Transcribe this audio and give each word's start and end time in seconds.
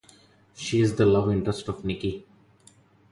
She's 0.55 0.95
the 0.95 1.05
love 1.05 1.29
interest 1.29 1.67
of 1.69 1.85
Nicky. 1.85 2.25